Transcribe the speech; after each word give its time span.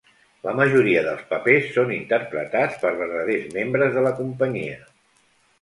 La 0.45 0.53
majoria 0.59 1.03
dels 1.07 1.27
papers 1.33 1.67
són 1.75 1.93
interpretats 1.97 2.81
per 2.87 2.95
verdaders 3.03 3.47
membres 3.61 3.95
de 3.99 4.07
la 4.07 4.15
companyia. 4.23 4.83